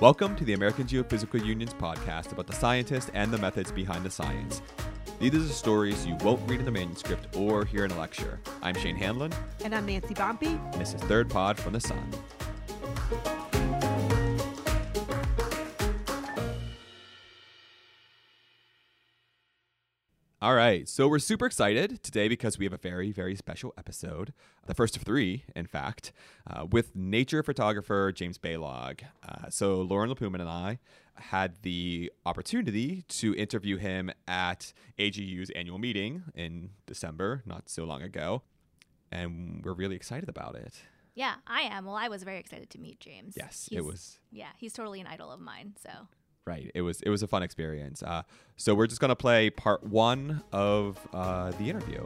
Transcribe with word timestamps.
Welcome 0.00 0.36
to 0.36 0.44
the 0.44 0.52
American 0.52 0.84
Geophysical 0.84 1.44
Union's 1.44 1.74
podcast 1.74 2.30
about 2.30 2.46
the 2.46 2.52
scientists 2.52 3.10
and 3.14 3.32
the 3.32 3.38
methods 3.38 3.72
behind 3.72 4.04
the 4.04 4.10
science. 4.10 4.62
These 5.18 5.34
are 5.34 5.38
the 5.40 5.48
stories 5.48 6.06
you 6.06 6.14
won't 6.22 6.48
read 6.48 6.60
in 6.60 6.64
the 6.64 6.70
manuscript 6.70 7.34
or 7.36 7.64
hear 7.64 7.84
in 7.84 7.90
a 7.90 7.98
lecture. 7.98 8.38
I'm 8.62 8.76
Shane 8.76 8.94
Hanlon. 8.94 9.32
And 9.64 9.74
I'm 9.74 9.88
Nanci 9.88 10.14
Bompey. 10.14 10.56
And 10.72 10.80
this 10.80 10.94
is 10.94 11.00
Third 11.00 11.28
Pod 11.28 11.58
from 11.58 11.72
the 11.72 11.80
Sun. 11.80 12.12
All 20.40 20.54
right, 20.54 20.88
so 20.88 21.08
we're 21.08 21.18
super 21.18 21.46
excited 21.46 22.00
today 22.04 22.28
because 22.28 22.58
we 22.60 22.64
have 22.64 22.72
a 22.72 22.76
very, 22.78 23.10
very 23.10 23.34
special 23.34 23.74
episode, 23.76 24.32
the 24.66 24.74
first 24.74 24.96
of 24.96 25.02
three, 25.02 25.42
in 25.56 25.66
fact, 25.66 26.12
uh, 26.48 26.64
with 26.64 26.94
nature 26.94 27.42
photographer 27.42 28.12
James 28.12 28.38
Balog. 28.38 29.00
Uh, 29.28 29.50
so 29.50 29.80
Lauren 29.80 30.08
Lipuma 30.08 30.34
and 30.38 30.48
I 30.48 30.78
had 31.16 31.56
the 31.62 32.12
opportunity 32.24 33.02
to 33.08 33.34
interview 33.34 33.78
him 33.78 34.12
at 34.28 34.72
AGU's 34.96 35.50
annual 35.56 35.78
meeting 35.78 36.22
in 36.36 36.70
December, 36.86 37.42
not 37.44 37.68
so 37.68 37.82
long 37.82 38.02
ago, 38.02 38.42
and 39.10 39.60
we're 39.64 39.72
really 39.72 39.96
excited 39.96 40.28
about 40.28 40.54
it. 40.54 40.82
Yeah, 41.16 41.34
I 41.48 41.62
am. 41.62 41.84
Well, 41.84 41.96
I 41.96 42.06
was 42.06 42.22
very 42.22 42.38
excited 42.38 42.70
to 42.70 42.78
meet 42.78 43.00
James. 43.00 43.34
Yes, 43.36 43.66
He's- 43.68 43.80
it 43.80 43.84
was 43.84 44.20
Yeah, 44.30 44.50
he's 44.56 44.72
totally 44.72 45.00
an 45.00 45.08
idol 45.08 45.32
of 45.32 45.40
mine. 45.40 45.74
So 45.82 45.90
right. 46.48 46.70
It 46.74 46.82
was 46.82 47.00
it 47.02 47.10
was 47.10 47.22
a 47.22 47.28
fun 47.28 47.42
experience. 47.42 48.02
Uh, 48.02 48.22
so 48.56 48.74
we're 48.74 48.86
just 48.86 49.00
gonna 49.00 49.14
play 49.14 49.50
part 49.50 49.84
one 49.84 50.42
of 50.50 50.98
uh, 51.12 51.52
the 51.52 51.70
interview. 51.70 52.04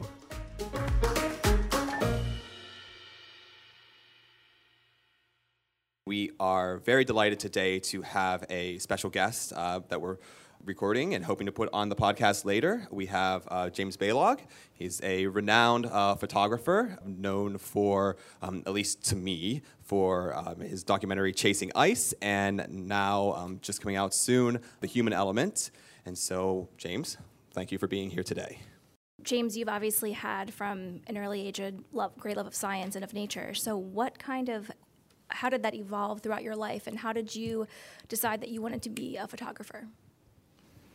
We 6.05 6.33
are 6.41 6.79
very 6.79 7.05
delighted 7.05 7.39
today 7.39 7.79
to 7.79 8.03
have 8.03 8.45
a 8.51 8.79
special 8.79 9.09
guest 9.09 9.53
uh, 9.55 9.81
that 9.89 10.01
we're 10.01 10.17
recording 10.65 11.15
and 11.15 11.25
hoping 11.25 11.47
to 11.47 11.53
put 11.53 11.69
on 11.73 11.89
the 11.89 11.97
podcast 11.97 12.45
later. 12.45 12.87
We 12.91 13.07
have 13.07 13.47
uh, 13.49 13.71
James 13.71 13.97
Balog. 13.97 14.41
He's 14.73 15.01
a 15.03 15.27
renowned 15.27 15.87
uh, 15.87 16.15
photographer, 16.15 16.99
known 17.05 17.59
for, 17.59 18.17
um, 18.41 18.63
at 18.67 18.73
least 18.73 19.05
to 19.07 19.17
me, 19.17 19.63
for 19.83 20.37
um, 20.37 20.61
his 20.61 20.85
documentary 20.85 21.33
Chasing 21.33 21.73
Ice, 21.75 22.15
and 22.23 22.67
now 22.69 23.33
um, 23.33 23.59
just 23.63 23.81
coming 23.81 23.97
out 23.97 24.15
soon, 24.15 24.61
The 24.81 24.87
Human 24.87 25.13
Element. 25.13 25.71
And 26.07 26.17
so, 26.17 26.69
James, 26.77 27.17
thank 27.53 27.73
you 27.73 27.79
for 27.79 27.87
being 27.87 28.11
here 28.11 28.23
today. 28.23 28.61
James, 29.23 29.57
you've 29.57 29.69
obviously 29.69 30.13
had 30.13 30.53
from 30.53 31.01
an 31.07 31.17
early 31.17 31.47
age 31.47 31.61
a 31.61 31.73
love, 31.93 32.17
great 32.19 32.37
love 32.37 32.47
of 32.47 32.55
science 32.55 32.97
and 32.97 33.05
of 33.05 33.15
nature. 33.15 33.55
So 33.55 33.77
what 33.77 34.19
kind 34.19 34.49
of 34.49 34.71
how 35.29 35.49
did 35.49 35.63
that 35.63 35.75
evolve 35.75 36.21
throughout 36.21 36.43
your 36.43 36.57
life, 36.57 36.87
and 36.87 36.99
how 36.99 37.13
did 37.13 37.35
you 37.35 37.67
decide 38.09 38.41
that 38.43 38.51
you 38.51 38.61
wanted 38.61 38.83
to 38.83 38.91
be 38.91 39.17
a 39.17 39.27
photographer? 39.27 39.89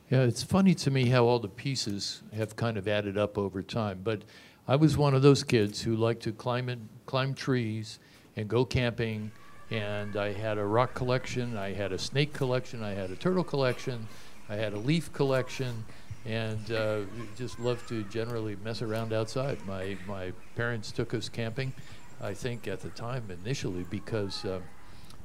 Yeah, 0.09 0.21
it's 0.21 0.41
funny 0.41 0.73
to 0.75 0.89
me 0.89 1.09
how 1.09 1.25
all 1.25 1.39
the 1.39 1.49
pieces 1.49 2.23
have 2.33 2.55
kind 2.55 2.77
of 2.77 2.87
added 2.87 3.17
up 3.17 3.37
over 3.37 3.61
time. 3.61 3.99
But 4.05 4.21
I 4.65 4.77
was 4.77 4.97
one 4.97 5.13
of 5.13 5.21
those 5.21 5.43
kids 5.43 5.81
who 5.81 5.97
liked 5.97 6.23
to 6.23 6.31
climb 6.31 6.69
in, 6.69 6.87
climb 7.05 7.33
trees 7.33 7.99
and 8.37 8.47
go 8.47 8.63
camping. 8.63 9.31
And 9.69 10.15
I 10.15 10.31
had 10.31 10.57
a 10.57 10.63
rock 10.63 10.93
collection, 10.93 11.57
I 11.57 11.73
had 11.73 11.91
a 11.91 11.97
snake 11.97 12.31
collection, 12.31 12.83
I 12.83 12.91
had 12.91 13.11
a 13.11 13.17
turtle 13.17 13.43
collection, 13.43 14.07
I 14.47 14.55
had 14.55 14.71
a 14.71 14.79
leaf 14.79 15.11
collection, 15.11 15.83
and 16.25 16.71
uh, 16.71 17.01
just 17.35 17.59
loved 17.59 17.89
to 17.89 18.03
generally 18.03 18.55
mess 18.63 18.81
around 18.81 19.11
outside. 19.11 19.57
My 19.67 19.97
my 20.07 20.31
parents 20.55 20.93
took 20.93 21.13
us 21.13 21.27
camping, 21.27 21.73
I 22.21 22.33
think 22.33 22.65
at 22.69 22.79
the 22.79 22.89
time 22.91 23.29
initially 23.29 23.85
because. 23.89 24.45
Uh, 24.45 24.61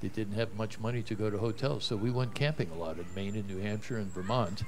they 0.03 0.09
didn't 0.09 0.35
have 0.35 0.53
much 0.57 0.81
money 0.81 1.01
to 1.01 1.15
go 1.15 1.31
to 1.31 1.39
hotels, 1.39 1.85
so 1.85 1.95
we 1.97 2.11
went 2.11 2.35
camping 2.35 2.69
a 2.71 2.75
lot 2.75 2.99
in 2.99 3.07
Maine 3.15 3.37
and 3.37 3.47
New 3.47 3.59
Hampshire 3.59 3.99
and 3.99 4.13
Vermont, 4.13 4.65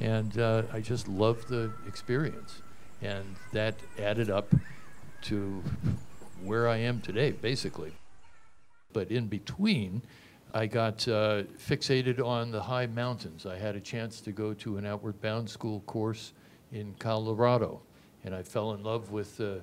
and 0.00 0.38
uh, 0.38 0.62
I 0.72 0.80
just 0.80 1.06
loved 1.06 1.48
the 1.48 1.70
experience, 1.86 2.62
and 3.02 3.36
that 3.52 3.76
added 3.98 4.30
up 4.30 4.52
to 5.22 5.62
where 6.42 6.68
I 6.68 6.78
am 6.78 7.02
today, 7.02 7.32
basically. 7.32 7.92
But 8.94 9.10
in 9.10 9.26
between, 9.26 10.00
I 10.54 10.66
got 10.66 11.06
uh, 11.06 11.42
fixated 11.58 12.24
on 12.24 12.50
the 12.50 12.62
high 12.62 12.86
mountains. 12.86 13.44
I 13.44 13.58
had 13.58 13.76
a 13.76 13.80
chance 13.80 14.22
to 14.22 14.32
go 14.32 14.54
to 14.54 14.78
an 14.78 14.86
outward 14.86 15.20
bound 15.20 15.50
school 15.50 15.80
course 15.80 16.32
in 16.72 16.94
Colorado, 16.98 17.82
and 18.24 18.34
I 18.34 18.42
fell 18.42 18.72
in 18.72 18.82
love 18.82 19.12
with. 19.12 19.38
Uh, 19.40 19.56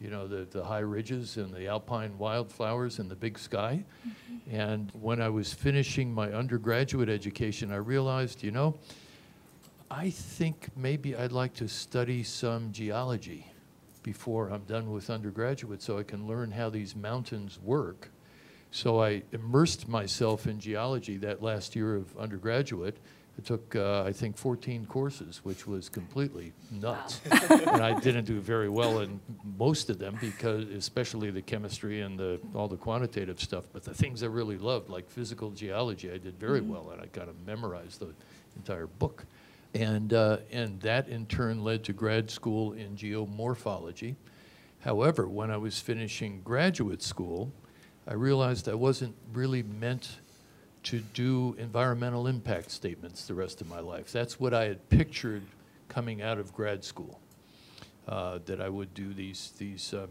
you 0.00 0.08
know, 0.08 0.26
the, 0.26 0.46
the 0.50 0.64
high 0.64 0.80
ridges 0.80 1.36
and 1.36 1.52
the 1.52 1.66
alpine 1.66 2.16
wildflowers 2.16 2.98
and 2.98 3.10
the 3.10 3.16
big 3.16 3.38
sky. 3.38 3.84
Mm-hmm. 4.06 4.56
And 4.56 4.90
when 4.98 5.20
I 5.20 5.28
was 5.28 5.52
finishing 5.52 6.12
my 6.12 6.32
undergraduate 6.32 7.10
education, 7.10 7.70
I 7.70 7.76
realized, 7.76 8.42
you 8.42 8.50
know, 8.50 8.78
I 9.90 10.10
think 10.10 10.68
maybe 10.76 11.14
I'd 11.14 11.32
like 11.32 11.52
to 11.54 11.68
study 11.68 12.22
some 12.22 12.72
geology 12.72 13.46
before 14.02 14.48
I'm 14.48 14.62
done 14.62 14.90
with 14.90 15.10
undergraduate 15.10 15.82
so 15.82 15.98
I 15.98 16.04
can 16.04 16.26
learn 16.26 16.50
how 16.50 16.70
these 16.70 16.96
mountains 16.96 17.58
work. 17.60 18.08
So 18.70 19.02
I 19.02 19.22
immersed 19.32 19.88
myself 19.88 20.46
in 20.46 20.60
geology 20.60 21.16
that 21.18 21.42
last 21.42 21.76
year 21.76 21.96
of 21.96 22.16
undergraduate. 22.16 22.96
I 23.38 23.42
took, 23.42 23.74
uh, 23.74 24.02
I 24.02 24.12
think, 24.12 24.36
14 24.36 24.86
courses, 24.86 25.40
which 25.44 25.66
was 25.66 25.88
completely 25.88 26.52
nuts. 26.70 27.20
and 27.30 27.82
I 27.82 27.98
didn't 27.98 28.24
do 28.24 28.38
very 28.40 28.68
well 28.68 29.00
in 29.00 29.18
most 29.58 29.88
of 29.88 29.98
them 29.98 30.18
because, 30.20 30.68
especially 30.68 31.30
the 31.30 31.40
chemistry 31.40 32.02
and 32.02 32.18
the, 32.18 32.38
all 32.54 32.68
the 32.68 32.76
quantitative 32.76 33.40
stuff. 33.40 33.64
But 33.72 33.84
the 33.84 33.94
things 33.94 34.22
I 34.22 34.26
really 34.26 34.58
loved, 34.58 34.90
like 34.90 35.08
physical 35.08 35.50
geology, 35.50 36.10
I 36.10 36.18
did 36.18 36.38
very 36.38 36.60
well, 36.60 36.90
and 36.90 37.00
I 37.00 37.06
kind 37.06 37.28
of 37.28 37.46
memorized 37.46 38.00
the 38.00 38.12
entire 38.56 38.86
book. 38.86 39.24
And, 39.74 40.12
uh, 40.12 40.38
and 40.50 40.80
that 40.80 41.08
in 41.08 41.26
turn 41.26 41.62
led 41.62 41.84
to 41.84 41.92
grad 41.92 42.30
school 42.30 42.72
in 42.72 42.96
geomorphology. 42.96 44.16
However, 44.80 45.28
when 45.28 45.50
I 45.50 45.56
was 45.56 45.78
finishing 45.78 46.40
graduate 46.42 47.02
school, 47.02 47.52
I 48.08 48.14
realized 48.14 48.68
I 48.68 48.74
wasn't 48.74 49.14
really 49.32 49.62
meant 49.62 50.18
to 50.82 51.00
do 51.00 51.54
environmental 51.58 52.26
impact 52.26 52.70
statements 52.70 53.26
the 53.26 53.34
rest 53.34 53.60
of 53.60 53.68
my 53.68 53.80
life. 53.80 54.12
That's 54.12 54.40
what 54.40 54.54
I 54.54 54.64
had 54.64 54.88
pictured 54.88 55.42
coming 55.88 56.22
out 56.22 56.38
of 56.38 56.54
grad 56.54 56.84
school, 56.84 57.20
uh, 58.08 58.38
that 58.46 58.60
I 58.60 58.68
would 58.68 58.94
do 58.94 59.12
these, 59.12 59.52
these, 59.58 59.92
uh, 59.92 60.06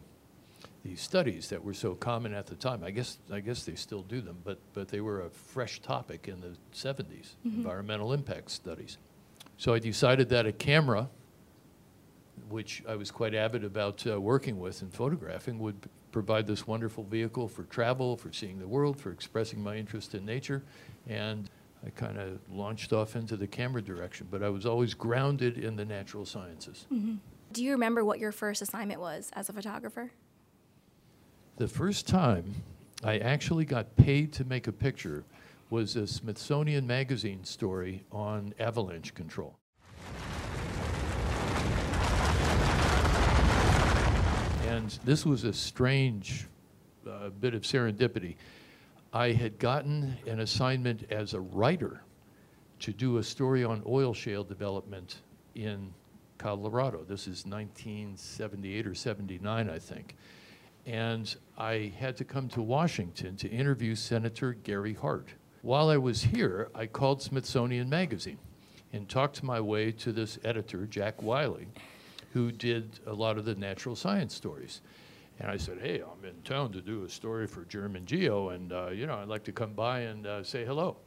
these 0.84 1.02
studies 1.02 1.50
that 1.50 1.63
were 1.63 1.74
so 1.74 1.96
common 1.96 2.34
at 2.34 2.47
the 2.47 2.56
time. 2.56 2.84
I 2.84 2.91
guess, 2.91 3.18
I 3.31 3.40
guess 3.40 3.63
they 3.63 3.75
still 3.75 4.03
do 4.03 4.22
them, 4.22 4.38
but, 4.44 4.59
but 4.74 4.90
they 4.90 5.02
were 5.02 5.22
a 5.22 5.29
fresh 5.29 5.81
topic 5.81 6.28
in 6.28 6.41
the 6.41 6.56
70s, 6.74 7.35
environmental 7.44 8.13
impact 8.13 8.52
studies. 8.52 8.97
So 9.58 9.74
I 9.74 9.79
decided 9.79 10.29
that 10.29 10.46
a 10.46 10.52
camera, 10.52 11.09
which 12.50 12.84
I 12.88 12.96
was 12.96 13.12
quite 13.12 13.34
avid 13.34 13.63
about 13.63 14.06
uh, 14.08 14.19
working 14.22 14.59
with 14.59 14.81
and 14.81 14.94
photographing, 14.94 15.59
would 15.59 15.90
provide 16.12 16.47
this 16.47 16.68
wonderful 16.68 17.03
vehicle 17.03 17.47
for 17.47 17.64
travel, 17.64 18.18
for 18.18 18.31
seeing 18.31 18.59
the 18.59 18.68
world, 18.68 19.00
for 19.00 19.12
expressing 19.12 19.62
my 19.62 19.75
interest 19.75 20.16
in 20.16 20.25
nature. 20.25 20.64
And 21.08 21.50
I 21.86 21.90
kind 21.92 22.18
of 22.18 22.40
launched 22.52 22.94
off 22.94 23.16
into 23.16 23.38
the 23.38 23.47
camera 23.47 23.81
direction, 23.81 24.28
but 24.30 24.44
I 24.44 24.50
was 24.50 24.66
always 24.66 24.94
grounded 24.94 25.58
in 25.58 25.75
the 25.75 25.86
natural 25.86 26.25
sciences. 26.25 26.86
Mm-hmm. 26.92 27.16
Do 27.52 27.64
you 27.64 27.72
remember 27.72 28.03
what 28.03 28.20
your 28.20 28.31
first 28.31 28.62
assignment 28.62 29.00
was 29.00 29.30
as 29.34 29.50
a 29.50 29.53
photographer? 29.53 30.12
The 31.58 31.68
first 31.68 32.08
time 32.08 32.56
I 33.03 33.18
actually 33.18 33.66
got 33.66 33.96
paid 33.96 34.34
to 34.34 34.46
make 34.46 34.68
a 34.68 34.72
picture 34.72 35.24
was 35.70 35.96
a 35.96 36.08
Smithsonian 36.08 36.88
Magazine 36.88 37.44
story 37.44 38.03
on 38.12 38.53
avalanche 38.59 39.14
control. 39.14 39.59
And 44.69 44.91
this 45.03 45.25
was 45.25 45.46
a 45.46 45.52
strange 45.52 46.46
uh, 47.09 47.29
bit 47.29 47.55
of 47.55 47.64
serendipity. 47.64 48.35
I 49.11 49.32
had 49.32 49.58
gotten 49.58 50.16
an 50.28 50.41
assignment 50.41 51.11
as 51.11 51.34
a 51.34 51.40
writer 51.40 52.03
to 52.82 52.93
do 52.93 53.17
a 53.17 53.23
story 53.23 53.64
on 53.64 53.82
oil 53.88 54.14
shale 54.14 54.43
development 54.43 55.22
in 55.55 55.91
Colorado. 56.38 57.03
This 57.03 57.22
is 57.22 57.47
1978 57.47 58.85
or 58.85 58.93
79, 58.93 59.70
I 59.72 59.79
think. 59.79 60.16
And 60.85 61.35
I 61.58 61.91
had 61.97 62.16
to 62.17 62.23
come 62.23 62.47
to 62.49 62.61
Washington 62.61 63.38
to 63.38 63.49
interview 63.49 63.96
Senator 63.96 64.53
Gary 64.53 64.93
Hart. 64.93 65.29
While 65.64 65.90
I 65.90 65.97
was 65.97 66.22
here, 66.22 66.70
I 66.76 66.85
called 66.85 67.23
Smithsonian 67.23 67.90
Magazine 67.90 68.38
and 68.93 69.09
talked 69.09 69.41
my 69.41 69.59
way 69.59 69.91
to 69.93 70.11
this 70.11 70.38
editor, 70.43 70.85
Jack 70.85 71.23
Wiley, 71.23 71.70
who 72.34 72.52
did 72.52 72.99
a 73.05 73.14
lot 73.14 73.37
of 73.37 73.46
the 73.46 73.55
natural 73.55 73.96
science 73.96 74.35
stories. 74.35 74.81
And 75.40 75.49
I 75.49 75.58
said, 75.58 75.79
hey, 75.81 76.02
I'm 76.02 76.26
in 76.26 76.41
town 76.43 76.73
to 76.73 76.81
do 76.81 77.05
a 77.05 77.09
story 77.09 77.47
for 77.47 77.64
German 77.66 78.05
Geo, 78.05 78.49
and, 78.49 78.73
uh, 78.73 78.90
you 78.90 79.08
know, 79.08 79.16
I'd 79.16 79.29
like 79.29 79.43
to 79.46 79.53
come 79.53 79.73
by 79.73 80.02
and 80.02 80.28
uh, 80.28 80.43
say 80.43 80.66
hello. 80.66 80.97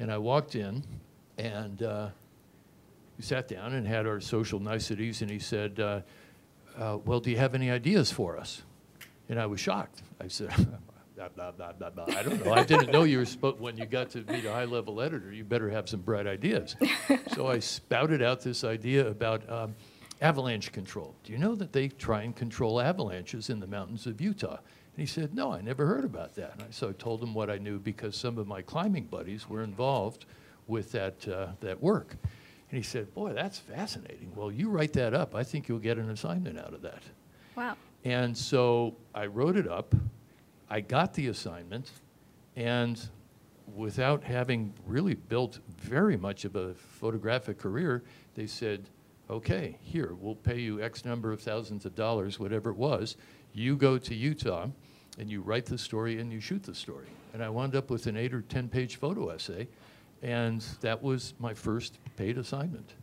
And 0.00 0.10
I 0.10 0.18
walked 0.18 0.56
in, 0.56 0.82
and 1.38 1.82
uh, 1.82 2.08
we 3.16 3.22
sat 3.22 3.46
down 3.46 3.74
and 3.74 3.86
had 3.86 4.06
our 4.06 4.20
social 4.20 4.58
niceties, 4.58 5.22
and 5.22 5.30
he 5.30 5.38
said, 5.38 5.78
uh, 5.78 6.00
uh, 6.76 6.98
well, 7.04 7.20
do 7.20 7.30
you 7.30 7.38
have 7.38 7.54
any 7.54 7.70
ideas 7.70 8.10
for 8.10 8.36
us? 8.36 8.62
And 9.28 9.40
I 9.40 9.46
was 9.46 9.60
shocked. 9.60 10.02
I 10.20 10.28
said, 10.28 10.50
blah, 11.16 11.52
blah, 11.52 11.72
blah, 11.72 11.90
blah. 11.90 12.04
I 12.08 12.22
don't 12.22 12.44
know. 12.44 12.52
I 12.52 12.64
didn't 12.64 12.90
know 12.90 13.04
you 13.04 13.18
were 13.18 13.24
supposed, 13.24 13.60
when 13.60 13.76
you 13.76 13.86
got 13.86 14.10
to 14.10 14.18
meet 14.24 14.44
a 14.44 14.52
high 14.52 14.64
level 14.64 15.00
editor, 15.00 15.32
you 15.32 15.44
better 15.44 15.70
have 15.70 15.88
some 15.88 16.00
bright 16.00 16.26
ideas. 16.26 16.76
so 17.34 17.46
I 17.46 17.60
spouted 17.60 18.20
out 18.20 18.40
this 18.40 18.64
idea 18.64 19.06
about 19.06 19.48
um, 19.50 19.74
avalanche 20.20 20.72
control. 20.72 21.14
Do 21.24 21.32
you 21.32 21.38
know 21.38 21.54
that 21.54 21.72
they 21.72 21.88
try 21.88 22.22
and 22.22 22.34
control 22.34 22.80
avalanches 22.80 23.50
in 23.50 23.60
the 23.60 23.66
mountains 23.66 24.06
of 24.06 24.20
Utah? 24.20 24.56
And 24.96 25.00
he 25.02 25.06
said, 25.06 25.34
No, 25.34 25.52
I 25.52 25.60
never 25.60 25.86
heard 25.86 26.04
about 26.04 26.34
that. 26.36 26.54
And 26.54 26.62
I, 26.62 26.66
so 26.70 26.88
I 26.88 26.92
told 26.92 27.22
him 27.22 27.34
what 27.34 27.50
I 27.50 27.58
knew 27.58 27.78
because 27.78 28.16
some 28.16 28.38
of 28.38 28.46
my 28.46 28.62
climbing 28.62 29.04
buddies 29.04 29.48
were 29.48 29.62
involved 29.62 30.24
with 30.66 30.90
that, 30.92 31.28
uh, 31.28 31.48
that 31.60 31.82
work. 31.82 32.16
And 32.70 32.78
he 32.78 32.82
said, 32.82 33.12
Boy, 33.14 33.32
that's 33.32 33.58
fascinating. 33.58 34.32
Well, 34.34 34.50
you 34.50 34.70
write 34.70 34.94
that 34.94 35.12
up. 35.12 35.34
I 35.34 35.42
think 35.42 35.68
you'll 35.68 35.78
get 35.78 35.98
an 35.98 36.10
assignment 36.10 36.58
out 36.58 36.72
of 36.72 36.82
that. 36.82 37.02
Wow. 37.54 37.76
And 38.04 38.36
so 38.36 38.96
I 39.14 39.26
wrote 39.26 39.56
it 39.56 39.68
up. 39.68 39.94
I 40.70 40.80
got 40.80 41.12
the 41.14 41.28
assignment. 41.28 41.90
And 42.56 43.00
without 43.74 44.24
having 44.24 44.72
really 44.86 45.14
built 45.14 45.58
very 45.78 46.16
much 46.16 46.44
of 46.44 46.56
a 46.56 46.74
photographic 46.74 47.58
career, 47.58 48.02
they 48.34 48.46
said, 48.46 48.88
okay, 49.28 49.78
here, 49.82 50.14
we'll 50.20 50.34
pay 50.34 50.58
you 50.58 50.82
X 50.82 51.04
number 51.04 51.32
of 51.32 51.40
thousands 51.40 51.84
of 51.84 51.94
dollars, 51.94 52.38
whatever 52.38 52.70
it 52.70 52.76
was. 52.76 53.16
You 53.52 53.76
go 53.76 53.98
to 53.98 54.14
Utah 54.14 54.68
and 55.18 55.30
you 55.30 55.40
write 55.40 55.66
the 55.66 55.78
story 55.78 56.20
and 56.20 56.32
you 56.32 56.40
shoot 56.40 56.62
the 56.62 56.74
story. 56.74 57.06
And 57.32 57.42
I 57.42 57.48
wound 57.48 57.74
up 57.74 57.90
with 57.90 58.06
an 58.06 58.16
eight 58.16 58.34
or 58.34 58.42
10 58.42 58.68
page 58.68 58.96
photo 58.96 59.30
essay. 59.30 59.68
And 60.22 60.60
that 60.80 61.02
was 61.02 61.34
my 61.38 61.54
first 61.54 61.98
paid 62.16 62.38
assignment. 62.38 62.94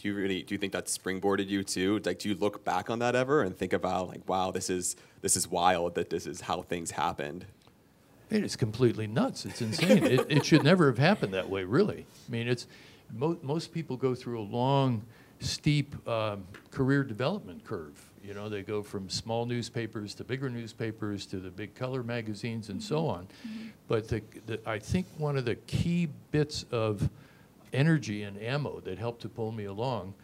Do 0.00 0.08
you 0.08 0.14
really 0.14 0.42
do 0.42 0.54
you 0.54 0.58
think 0.58 0.72
that 0.72 0.86
springboarded 0.86 1.48
you 1.48 1.62
too? 1.62 2.00
Like, 2.04 2.20
do 2.20 2.28
you 2.28 2.34
look 2.34 2.64
back 2.64 2.90
on 2.90 3.00
that 3.00 3.16
ever 3.16 3.42
and 3.42 3.56
think 3.56 3.72
about 3.72 4.08
like, 4.08 4.28
wow, 4.28 4.50
this 4.50 4.70
is 4.70 4.96
this 5.20 5.36
is 5.36 5.48
wild 5.48 5.94
that 5.96 6.10
this 6.10 6.26
is 6.26 6.40
how 6.42 6.62
things 6.62 6.92
happened? 6.92 7.44
It 8.30 8.44
is 8.44 8.54
completely 8.54 9.08
nuts. 9.08 9.44
It's 9.44 9.60
insane. 9.60 10.04
it, 10.04 10.26
it 10.28 10.44
should 10.44 10.62
never 10.62 10.86
have 10.86 10.98
happened 10.98 11.34
that 11.34 11.50
way, 11.50 11.64
really. 11.64 12.06
I 12.28 12.30
mean, 12.30 12.46
it's 12.46 12.68
mo- 13.12 13.38
most 13.42 13.72
people 13.72 13.96
go 13.96 14.14
through 14.14 14.40
a 14.40 14.42
long, 14.42 15.04
steep 15.40 16.08
um, 16.08 16.44
career 16.70 17.02
development 17.02 17.64
curve. 17.64 18.00
You 18.22 18.34
know, 18.34 18.48
they 18.48 18.62
go 18.62 18.82
from 18.82 19.08
small 19.08 19.46
newspapers 19.46 20.14
to 20.16 20.24
bigger 20.24 20.50
newspapers 20.50 21.26
to 21.26 21.38
the 21.38 21.50
big 21.50 21.74
color 21.74 22.02
magazines 22.02 22.68
and 22.68 22.82
so 22.82 23.06
on. 23.06 23.26
But 23.88 24.08
the, 24.08 24.22
the, 24.46 24.60
I 24.66 24.78
think 24.78 25.06
one 25.16 25.36
of 25.36 25.46
the 25.46 25.54
key 25.54 26.08
bits 26.30 26.64
of 26.70 27.08
energy 27.72 28.22
and 28.22 28.40
ammo 28.42 28.80
that 28.80 28.98
helped 28.98 29.22
to 29.22 29.28
pull 29.28 29.52
me 29.52 29.64
along 29.64 30.14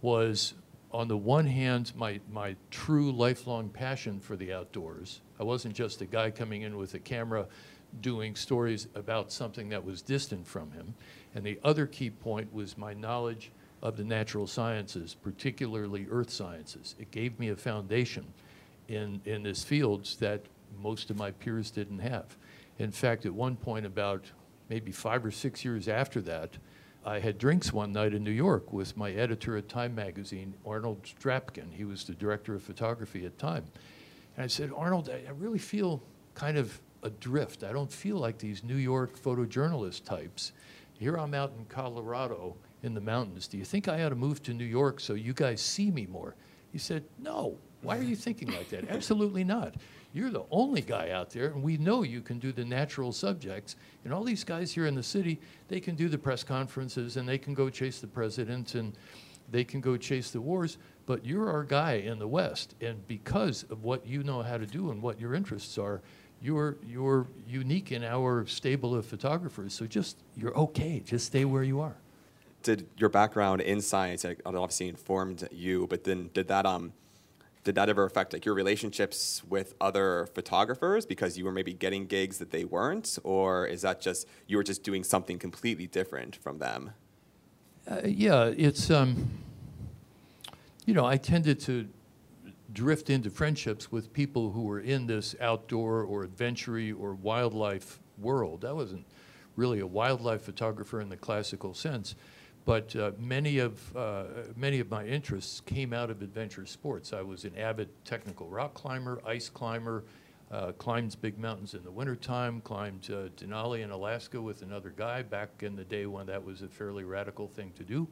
was 0.00 0.54
on 0.92 1.08
the 1.08 1.16
one 1.16 1.46
hand 1.46 1.92
my, 1.96 2.20
my 2.30 2.54
true 2.70 3.10
lifelong 3.12 3.68
passion 3.68 4.20
for 4.20 4.36
the 4.36 4.52
outdoors 4.52 5.20
i 5.40 5.42
wasn't 5.42 5.74
just 5.74 6.00
a 6.00 6.06
guy 6.06 6.30
coming 6.30 6.62
in 6.62 6.76
with 6.76 6.94
a 6.94 6.98
camera 6.98 7.46
doing 8.00 8.34
stories 8.34 8.86
about 8.94 9.32
something 9.32 9.68
that 9.68 9.84
was 9.84 10.00
distant 10.00 10.46
from 10.46 10.70
him 10.70 10.94
and 11.34 11.44
the 11.44 11.58
other 11.64 11.86
key 11.86 12.10
point 12.10 12.52
was 12.52 12.78
my 12.78 12.94
knowledge 12.94 13.50
of 13.82 13.96
the 13.96 14.04
natural 14.04 14.46
sciences 14.46 15.14
particularly 15.22 16.06
earth 16.10 16.30
sciences 16.30 16.94
it 16.98 17.10
gave 17.10 17.38
me 17.38 17.48
a 17.48 17.56
foundation 17.56 18.24
in, 18.88 19.20
in 19.24 19.42
this 19.42 19.64
fields 19.64 20.16
that 20.16 20.42
most 20.80 21.10
of 21.10 21.16
my 21.16 21.30
peers 21.30 21.70
didn't 21.70 21.98
have 21.98 22.36
in 22.78 22.90
fact 22.90 23.26
at 23.26 23.32
one 23.32 23.56
point 23.56 23.84
about 23.84 24.24
maybe 24.68 24.92
five 24.92 25.24
or 25.24 25.30
six 25.30 25.64
years 25.64 25.88
after 25.88 26.20
that 26.20 26.56
I 27.04 27.18
had 27.18 27.36
drinks 27.36 27.72
one 27.72 27.92
night 27.92 28.14
in 28.14 28.22
New 28.22 28.30
York 28.30 28.72
with 28.72 28.96
my 28.96 29.10
editor 29.10 29.56
at 29.56 29.68
Time 29.68 29.92
magazine, 29.92 30.54
Arnold 30.64 31.02
Drapkin. 31.20 31.72
He 31.72 31.84
was 31.84 32.04
the 32.04 32.14
director 32.14 32.54
of 32.54 32.62
photography 32.62 33.26
at 33.26 33.36
Time. 33.38 33.64
And 34.36 34.44
I 34.44 34.46
said, 34.46 34.70
Arnold, 34.76 35.10
I, 35.10 35.26
I 35.26 35.32
really 35.32 35.58
feel 35.58 36.00
kind 36.34 36.56
of 36.56 36.80
adrift. 37.02 37.64
I 37.64 37.72
don't 37.72 37.90
feel 37.90 38.18
like 38.18 38.38
these 38.38 38.62
New 38.62 38.76
York 38.76 39.18
photojournalist 39.20 40.04
types. 40.04 40.52
Here 40.94 41.16
I'm 41.16 41.34
out 41.34 41.52
in 41.58 41.64
Colorado 41.64 42.54
in 42.82 42.94
the 42.94 43.00
mountains. 43.00 43.48
Do 43.48 43.58
you 43.58 43.64
think 43.64 43.88
I 43.88 44.02
ought 44.02 44.10
to 44.10 44.14
move 44.14 44.42
to 44.44 44.54
New 44.54 44.64
York 44.64 45.00
so 45.00 45.14
you 45.14 45.32
guys 45.32 45.60
see 45.60 45.90
me 45.90 46.06
more? 46.06 46.34
He 46.72 46.78
said, 46.78 47.04
No. 47.18 47.58
Why 47.82 47.98
are 47.98 48.02
you 48.02 48.14
thinking 48.14 48.52
like 48.52 48.68
that? 48.68 48.88
Absolutely 48.90 49.42
not. 49.42 49.74
You're 50.14 50.30
the 50.30 50.44
only 50.50 50.82
guy 50.82 51.10
out 51.10 51.30
there, 51.30 51.46
and 51.46 51.62
we 51.62 51.78
know 51.78 52.02
you 52.02 52.20
can 52.20 52.38
do 52.38 52.52
the 52.52 52.64
natural 52.64 53.12
subjects. 53.12 53.76
And 54.04 54.12
all 54.12 54.22
these 54.22 54.44
guys 54.44 54.72
here 54.72 54.86
in 54.86 54.94
the 54.94 55.02
city, 55.02 55.40
they 55.68 55.80
can 55.80 55.94
do 55.94 56.08
the 56.08 56.18
press 56.18 56.44
conferences 56.44 57.16
and 57.16 57.28
they 57.28 57.38
can 57.38 57.54
go 57.54 57.70
chase 57.70 58.00
the 58.00 58.06
president 58.06 58.74
and 58.74 58.96
they 59.50 59.64
can 59.64 59.80
go 59.80 59.96
chase 59.96 60.30
the 60.30 60.40
wars. 60.40 60.78
But 61.06 61.24
you're 61.24 61.50
our 61.50 61.64
guy 61.64 61.94
in 61.94 62.18
the 62.18 62.28
West, 62.28 62.74
and 62.80 63.06
because 63.08 63.64
of 63.64 63.82
what 63.82 64.06
you 64.06 64.22
know 64.22 64.42
how 64.42 64.58
to 64.58 64.66
do 64.66 64.90
and 64.90 65.02
what 65.02 65.20
your 65.20 65.34
interests 65.34 65.78
are, 65.78 66.00
you're 66.40 66.76
you're 66.86 67.26
unique 67.46 67.92
in 67.92 68.04
our 68.04 68.46
stable 68.46 68.94
of 68.94 69.06
photographers. 69.06 69.74
So 69.74 69.86
just 69.86 70.18
you're 70.36 70.56
okay. 70.56 71.00
Just 71.00 71.26
stay 71.26 71.44
where 71.44 71.62
you 71.62 71.80
are. 71.80 71.96
Did 72.62 72.88
your 72.96 73.08
background 73.08 73.60
in 73.60 73.80
science 73.80 74.24
obviously 74.44 74.88
informed 74.88 75.48
you, 75.50 75.86
but 75.88 76.04
then 76.04 76.30
did 76.32 76.48
that 76.48 76.66
um 76.66 76.92
did 77.64 77.76
that 77.76 77.88
ever 77.88 78.04
affect 78.04 78.32
like 78.32 78.44
your 78.44 78.54
relationships 78.54 79.42
with 79.48 79.74
other 79.80 80.28
photographers 80.34 81.06
because 81.06 81.38
you 81.38 81.44
were 81.44 81.52
maybe 81.52 81.72
getting 81.72 82.06
gigs 82.06 82.38
that 82.38 82.50
they 82.50 82.64
weren't? 82.64 83.18
Or 83.22 83.66
is 83.66 83.82
that 83.82 84.00
just 84.00 84.26
you 84.46 84.56
were 84.56 84.64
just 84.64 84.82
doing 84.82 85.04
something 85.04 85.38
completely 85.38 85.86
different 85.86 86.36
from 86.36 86.58
them? 86.58 86.92
Uh, 87.88 88.00
yeah, 88.04 88.44
it's 88.56 88.90
um, 88.90 89.30
you 90.86 90.94
know 90.94 91.04
I 91.04 91.16
tended 91.16 91.60
to 91.60 91.88
drift 92.72 93.10
into 93.10 93.30
friendships 93.30 93.92
with 93.92 94.12
people 94.12 94.50
who 94.50 94.62
were 94.62 94.80
in 94.80 95.06
this 95.06 95.36
outdoor 95.40 96.02
or 96.02 96.24
adventure 96.24 96.92
or 96.98 97.14
wildlife 97.14 97.98
world. 98.18 98.64
I 98.64 98.72
wasn't 98.72 99.04
really 99.56 99.80
a 99.80 99.86
wildlife 99.86 100.42
photographer 100.42 101.00
in 101.00 101.08
the 101.08 101.16
classical 101.16 101.74
sense, 101.74 102.14
but 102.64 102.94
uh, 102.94 103.10
many 103.18 103.58
of 103.58 103.96
uh, 103.96 104.24
many 104.56 104.80
of 104.80 104.90
my 104.90 105.04
interests 105.04 105.60
came 105.60 105.92
out 105.92 106.10
of 106.10 106.22
adventure 106.22 106.66
sports. 106.66 107.12
I 107.12 107.22
was 107.22 107.44
an 107.44 107.56
avid 107.58 107.88
technical 108.04 108.48
rock 108.48 108.74
climber, 108.74 109.20
ice 109.26 109.48
climber, 109.48 110.04
uh, 110.50 110.72
climbed 110.72 111.16
big 111.20 111.38
mountains 111.38 111.74
in 111.74 111.82
the 111.82 111.90
wintertime, 111.90 112.60
climbed 112.60 113.10
uh, 113.10 113.28
Denali 113.36 113.82
in 113.82 113.90
Alaska 113.90 114.40
with 114.40 114.62
another 114.62 114.92
guy 114.96 115.22
back 115.22 115.48
in 115.60 115.74
the 115.74 115.84
day 115.84 116.06
when 116.06 116.26
that 116.26 116.42
was 116.44 116.62
a 116.62 116.68
fairly 116.68 117.04
radical 117.04 117.48
thing 117.48 117.72
to 117.76 117.82
do, 117.82 118.06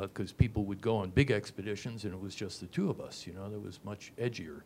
because 0.00 0.32
people 0.32 0.64
would 0.64 0.80
go 0.80 0.96
on 0.96 1.10
big 1.10 1.30
expeditions 1.30 2.04
and 2.04 2.12
it 2.12 2.20
was 2.20 2.34
just 2.34 2.60
the 2.60 2.66
two 2.66 2.90
of 2.90 3.00
us. 3.00 3.26
You 3.26 3.34
know, 3.34 3.48
that 3.48 3.60
was 3.60 3.78
much 3.84 4.12
edgier. 4.18 4.62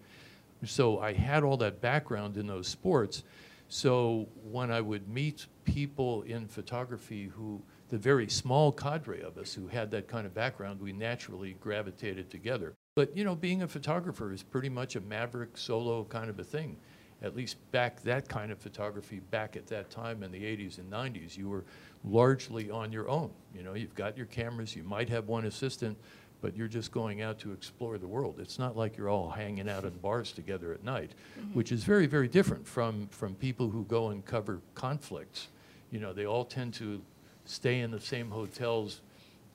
So 0.65 1.01
I 1.01 1.13
had 1.13 1.43
all 1.43 1.57
that 1.59 1.81
background 1.81 2.37
in 2.37 2.47
those 2.47 2.69
sports. 2.69 3.25
So 3.69 4.27
when 4.51 4.71
I 4.71 4.81
would 4.81 5.09
meet 5.09 5.47
people 5.65 6.23
in 6.23 6.47
photography 6.47 7.27
who 7.27 7.63
the 7.91 7.99
very 7.99 8.29
small 8.29 8.73
cadre 8.73 9.21
of 9.21 9.37
us 9.37 9.53
who 9.53 9.67
had 9.67 9.91
that 9.91 10.09
kind 10.09 10.27
of 10.27 10.33
background, 10.33 10.81
we 10.81 10.93
naturally 10.93 11.57
gravitated 11.61 12.31
together. 12.31 12.75
But 12.95 13.17
you 13.17 13.25
know, 13.25 13.35
being 13.35 13.63
a 13.63 13.69
photographer 13.69 14.33
is 14.33 14.43
pretty 14.43 14.69
much 14.69 14.97
a 14.97 15.01
maverick 15.01 15.57
solo 15.57 16.05
kind 16.05 16.31
of 16.31 16.39
a 16.39 16.45
thing. 16.45 16.77
At 17.23 17.37
least 17.37 17.57
back 17.71 18.03
that 18.05 18.29
kind 18.29 18.51
of 18.51 18.59
photography 18.59 19.21
back 19.31 19.57
at 19.57 19.67
that 19.67 19.91
time 19.91 20.23
in 20.23 20.33
the 20.33 20.41
80s 20.41 20.79
and 20.79 20.91
90s, 20.91 21.37
you 21.37 21.49
were 21.51 21.65
largely 22.05 22.71
on 22.71 22.93
your 22.93 23.09
own. 23.11 23.31
You 23.55 23.63
know, 23.63 23.75
you've 23.75 23.95
got 23.95 24.17
your 24.17 24.27
cameras, 24.27 24.75
you 24.75 24.85
might 24.85 25.09
have 25.11 25.29
one 25.29 25.45
assistant, 25.45 25.99
but 26.41 26.57
you're 26.57 26.69
just 26.69 26.93
going 26.93 27.21
out 27.21 27.39
to 27.41 27.53
explore 27.53 27.99
the 27.99 28.07
world. 28.07 28.37
It's 28.39 28.59
not 28.59 28.77
like 28.77 28.97
you're 28.97 29.11
all 29.11 29.29
hanging 29.29 29.69
out 29.69 29.85
in 29.85 29.91
bars 29.99 30.33
together 30.33 30.73
at 30.73 30.83
night, 30.83 31.11
mm-hmm. 31.39 31.53
which 31.53 31.73
is 31.73 31.85
very, 31.85 32.07
very 32.07 32.29
different 32.29 32.67
from, 32.67 33.09
from 33.09 33.35
people 33.35 33.69
who 33.69 33.85
go 33.85 34.09
and 34.09 34.25
cover 34.25 34.61
conflicts. 34.75 35.49
You 35.91 36.01
know, 36.01 36.13
they 36.13 36.25
all 36.25 36.45
tend 36.45 36.73
to 36.75 37.03
stay 37.45 37.81
in 37.81 37.91
the 37.91 38.01
same 38.01 38.31
hotels 38.31 39.01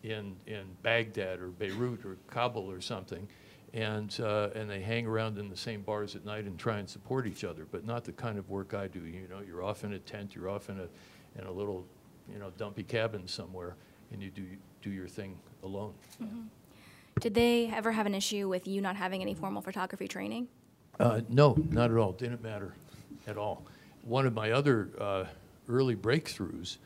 in, 0.04 0.36
in 0.48 0.64
Baghdad 0.84 1.40
or 1.40 1.48
Beirut 1.48 2.06
or 2.06 2.18
Kabul 2.28 2.70
or 2.70 2.82
something, 2.82 3.28
and, 3.74 4.16
uh, 4.22 4.50
and 4.56 4.70
they 4.70 4.82
hang 4.82 5.06
around 5.06 5.38
in 5.38 5.50
the 5.50 5.58
same 5.58 5.82
bars 5.82 6.16
at 6.16 6.24
night 6.26 6.46
and 6.46 6.58
try 6.58 6.78
and 6.78 6.90
support 6.90 7.28
each 7.28 7.44
other, 7.44 7.66
but 7.72 7.86
not 7.86 8.04
the 8.04 8.12
kind 8.12 8.38
of 8.38 8.50
work 8.50 8.74
I 8.74 8.88
do. 8.88 9.00
You 9.00 9.28
know, 9.30 9.40
you're 9.46 9.64
off 9.64 9.84
in 9.84 9.94
a 9.94 10.00
tent, 10.00 10.36
you're 10.36 10.50
off 10.50 10.70
in 10.70 10.80
a, 10.80 10.88
in 11.40 11.48
a 11.48 11.52
little, 11.52 11.86
you 12.32 12.40
know, 12.40 12.52
dumpy 12.58 12.84
cabin 12.84 13.28
somewhere, 13.28 13.76
and 14.12 14.22
you 14.22 14.30
do, 14.30 14.44
do 14.82 14.90
your 14.90 15.08
thing 15.08 15.38
alone. 15.64 15.94
Did 17.20 17.34
they 17.34 17.68
ever 17.68 17.92
have 17.92 18.06
an 18.06 18.14
issue 18.14 18.48
with 18.48 18.68
you 18.68 18.82
not 18.82 18.96
having 18.96 19.22
any 19.22 19.34
formal 19.34 19.62
photography 19.62 20.08
training? 20.08 20.48
Uh, 21.00 21.22
no, 21.30 21.58
not 21.72 21.92
at 21.92 21.98
all. 21.98 22.12
Didn't 22.12 22.44
matter 22.44 22.74
at 23.28 23.38
all. 23.38 23.64
One 24.04 24.26
of 24.26 24.34
my 24.34 24.52
other 24.52 24.90
uh, 25.00 25.26
early 25.68 25.96
breakthroughs 25.96 26.78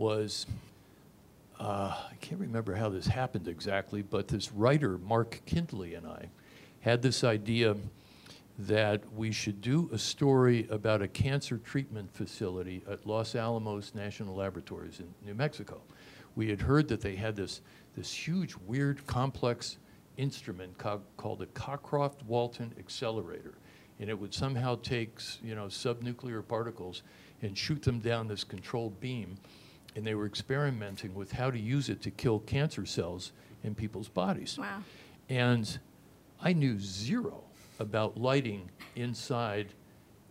was 0.00 0.46
uh, 1.60 1.94
I 2.10 2.14
can't 2.22 2.40
remember 2.40 2.74
how 2.74 2.88
this 2.88 3.06
happened 3.06 3.46
exactly, 3.46 4.00
but 4.00 4.28
this 4.28 4.50
writer, 4.50 4.96
Mark 4.96 5.42
Kindley, 5.44 5.94
and 5.94 6.06
I 6.06 6.30
had 6.80 7.02
this 7.02 7.22
idea 7.22 7.76
that 8.60 9.02
we 9.14 9.30
should 9.30 9.60
do 9.60 9.90
a 9.92 9.98
story 9.98 10.66
about 10.70 11.02
a 11.02 11.08
cancer 11.08 11.58
treatment 11.58 12.10
facility 12.14 12.82
at 12.90 13.06
Los 13.06 13.34
Alamos 13.34 13.94
National 13.94 14.34
Laboratories 14.34 15.00
in 15.00 15.06
New 15.26 15.34
Mexico. 15.34 15.82
We 16.34 16.48
had 16.48 16.62
heard 16.62 16.88
that 16.88 17.02
they 17.02 17.14
had 17.14 17.36
this, 17.36 17.60
this 17.94 18.10
huge, 18.10 18.56
weird, 18.66 19.06
complex 19.06 19.76
instrument 20.16 20.78
co- 20.78 21.02
called 21.18 21.42
a 21.42 21.46
Cockcroft 21.46 22.22
Walton 22.26 22.72
accelerator. 22.78 23.52
and 23.98 24.08
it 24.08 24.18
would 24.18 24.32
somehow 24.32 24.76
take, 24.76 25.18
you 25.42 25.54
know, 25.54 25.66
subnuclear 25.66 26.46
particles 26.48 27.02
and 27.42 27.56
shoot 27.56 27.82
them 27.82 27.98
down 27.98 28.28
this 28.28 28.44
controlled 28.44 28.98
beam. 28.98 29.36
And 29.96 30.06
they 30.06 30.14
were 30.14 30.26
experimenting 30.26 31.14
with 31.14 31.32
how 31.32 31.50
to 31.50 31.58
use 31.58 31.88
it 31.88 32.00
to 32.02 32.10
kill 32.10 32.38
cancer 32.40 32.86
cells 32.86 33.32
in 33.64 33.74
people's 33.74 34.08
bodies. 34.08 34.56
Wow. 34.58 34.82
And 35.28 35.78
I 36.40 36.52
knew 36.52 36.78
zero 36.78 37.44
about 37.78 38.16
lighting 38.16 38.70
inside 38.96 39.74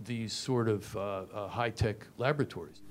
these 0.05 0.33
sort 0.33 0.69
of 0.69 0.95
uh, 0.95 0.99
uh, 1.33 1.47
high 1.47 1.69
tech 1.71 2.07
laboratories. 2.17 2.81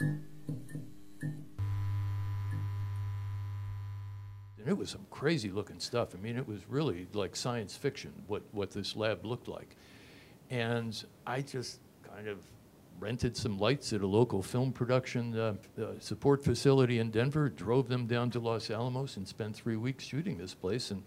And 4.59 4.67
it 4.67 4.77
was 4.77 4.91
some 4.91 5.07
crazy 5.11 5.51
looking 5.51 5.81
stuff. 5.81 6.15
I 6.15 6.19
mean, 6.19 6.37
it 6.37 6.47
was 6.47 6.69
really 6.69 7.07
like 7.15 7.35
science 7.35 7.75
fiction 7.77 8.13
what, 8.27 8.43
what 8.53 8.71
this 8.71 8.95
lab 8.95 9.25
looked 9.25 9.49
like. 9.49 9.77
And 10.51 11.03
I 11.27 11.41
just 11.41 11.81
kind 12.03 12.29
of 12.29 12.39
rented 13.01 13.37
some 13.37 13.59
lights 13.59 13.93
at 13.93 14.01
a 14.01 14.07
local 14.07 14.43
film 14.43 14.73
production 14.73 15.39
uh, 15.39 15.55
uh, 15.81 15.87
support 16.01 16.43
facility 16.43 16.99
in 16.99 17.11
Denver, 17.11 17.49
drove 17.49 17.89
them 17.89 18.07
down 18.07 18.31
to 18.31 18.41
Los 18.41 18.71
Alamos, 18.71 19.17
and 19.17 19.27
spent 19.27 19.55
three 19.55 19.77
weeks 19.77 20.05
shooting 20.05 20.37
this 20.39 20.55
place 20.55 20.91
and 20.91 21.03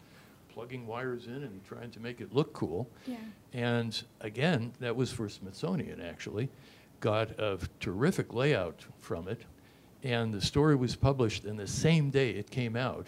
plugging 0.50 0.86
wires 0.86 1.28
in 1.28 1.44
and 1.44 1.64
trying 1.66 1.92
to 1.92 2.00
make 2.00 2.22
it 2.22 2.34
look 2.34 2.54
cool. 2.54 2.90
Yeah. 3.06 3.18
And 3.54 4.02
again, 4.20 4.74
that 4.80 4.96
was 4.96 5.12
for 5.12 5.30
Smithsonian 5.30 6.02
actually. 6.02 6.50
Got 7.00 7.32
a 7.40 7.58
terrific 7.80 8.34
layout 8.34 8.86
from 9.00 9.28
it. 9.28 9.42
And 10.04 10.34
the 10.34 10.42
story 10.42 10.76
was 10.76 10.96
published, 10.96 11.46
and 11.46 11.60
the 11.60 11.68
same 11.68 12.10
day 12.10 12.32
it 12.32 12.50
came 12.50 12.76
out, 12.76 13.08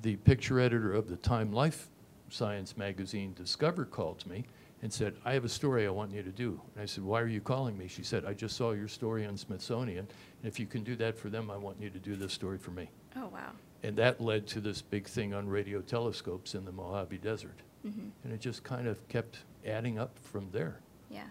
the 0.00 0.16
picture 0.16 0.60
editor 0.60 0.92
of 0.92 1.08
the 1.08 1.16
Time 1.16 1.52
Life 1.52 1.88
Science 2.28 2.76
magazine, 2.76 3.34
Discover, 3.34 3.86
called 3.86 4.24
me 4.26 4.44
and 4.84 4.92
said, 4.92 5.14
I 5.24 5.32
have 5.32 5.46
a 5.46 5.48
story 5.48 5.86
I 5.86 5.90
want 5.90 6.12
you 6.12 6.22
to 6.22 6.30
do. 6.30 6.60
And 6.74 6.82
I 6.82 6.84
said, 6.84 7.02
Why 7.04 7.18
are 7.22 7.26
you 7.26 7.40
calling 7.40 7.76
me? 7.76 7.88
She 7.88 8.02
said, 8.02 8.26
I 8.26 8.34
just 8.34 8.54
saw 8.54 8.72
your 8.72 8.86
story 8.86 9.24
on 9.24 9.34
Smithsonian, 9.34 10.06
and 10.06 10.44
if 10.44 10.60
you 10.60 10.66
can 10.66 10.84
do 10.84 10.94
that 10.96 11.16
for 11.16 11.30
them, 11.30 11.50
I 11.50 11.56
want 11.56 11.80
you 11.80 11.88
to 11.88 11.98
do 11.98 12.16
this 12.16 12.34
story 12.34 12.58
for 12.58 12.70
me. 12.70 12.90
Oh, 13.16 13.28
wow. 13.28 13.52
And 13.82 13.96
that 13.96 14.20
led 14.20 14.46
to 14.48 14.60
this 14.60 14.82
big 14.82 15.06
thing 15.08 15.32
on 15.32 15.48
radio 15.48 15.80
telescopes 15.80 16.54
in 16.54 16.66
the 16.66 16.70
Mojave 16.70 17.16
Desert. 17.16 17.60
Mm-hmm. 17.86 18.08
And 18.24 18.32
it 18.32 18.40
just 18.40 18.62
kind 18.62 18.86
of 18.86 19.08
kept 19.08 19.38
adding 19.66 19.98
up 19.98 20.18
from 20.22 20.48
there. 20.52 20.80
Yeah. 21.08 21.28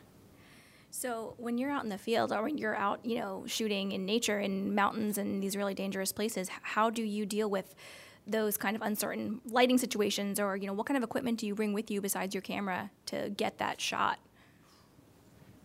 So 0.89 1.36
when 1.38 1.60
you're 1.60 1.69
out 1.69 1.83
in 1.83 1.89
the 1.89 1.98
field 2.00 2.33
or 2.33 2.41
when 2.41 2.57
you're 2.57 2.75
out, 2.75 3.05
you 3.05 3.19
know, 3.19 3.43
shooting 3.45 3.91
in 3.91 4.03
nature 4.03 4.39
in 4.39 4.74
mountains 4.74 5.19
and 5.19 5.43
these 5.43 5.55
really 5.55 5.75
dangerous 5.75 6.12
places, 6.12 6.50
how 6.63 6.89
do 6.89 7.03
you 7.03 7.27
deal 7.27 7.51
with 7.51 7.75
those 8.25 8.56
kind 8.58 8.75
of 8.75 8.82
uncertain 8.82 9.42
lighting 9.46 9.77
situations 9.77 10.39
or, 10.39 10.56
you 10.56 10.68
know, 10.68 10.74
what 10.74 10.86
kind 10.88 10.98
of 10.98 11.03
equipment 11.03 11.39
do 11.39 11.48
you 11.48 11.56
bring 11.56 11.74
with 11.74 11.92
you 11.92 12.00
besides 12.01 12.34
your 12.34 12.42
camera 12.42 12.89
to 13.08 13.30
get 13.36 13.58
that 13.58 13.82
shot? 13.82 14.20